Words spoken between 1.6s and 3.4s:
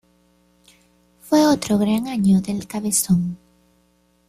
gran año del "Cabezón".